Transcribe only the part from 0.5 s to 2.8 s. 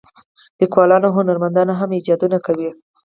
لیکوالان او هنرمندان هم ایجادونه کوي.